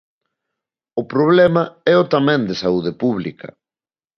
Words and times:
O 1.01 1.03
problema 1.13 1.63
éo 1.93 2.03
tamén 2.13 2.41
de 2.49 2.55
saúde 2.63 2.91
pública. 3.01 3.47